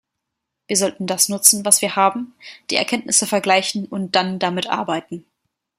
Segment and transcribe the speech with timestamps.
[0.65, 2.33] Wir sollten das nutzen, was wir haben,
[2.71, 5.25] die Erkenntnisse vergleichen und dann damit arbeiten.